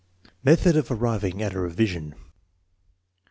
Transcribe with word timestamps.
Method 0.43 0.75
of 0.75 0.89
arriving 0.89 1.43
at 1.43 1.53
a 1.53 1.59
revision. 1.59 2.15